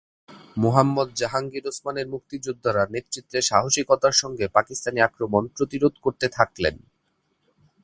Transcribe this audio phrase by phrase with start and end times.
[0.57, 6.75] মোহাম্মদ জাহাঙ্গীর ওসমানের মুক্তিযোদ্ধারা নেতৃত্বে সাহসিকতার সঙ্গে পাকিস্তানি আক্রমণ প্রতিরোধ করতে থাকলেন।